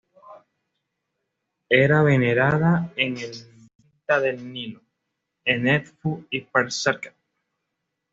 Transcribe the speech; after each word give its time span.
Era 1.69 2.01
venerada 2.01 2.91
en 2.95 3.17
el 3.19 3.29
delta 3.31 4.19
del 4.19 4.51
Nilo, 4.51 4.81
en 5.45 5.67
Edfu 5.67 6.25
y 6.31 6.41
"Per-Serket". 6.41 7.13